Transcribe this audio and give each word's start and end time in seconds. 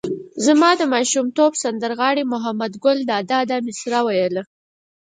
زما 0.45 0.69
د 0.77 0.81
ماشومتوب 0.93 1.51
سندر 1.63 1.91
غاړي 1.99 2.23
محمد 2.33 2.73
ګل 2.83 2.97
دادا 3.11 3.39
دا 3.49 3.57
مسره 3.67 3.99
ویله. 4.07 4.43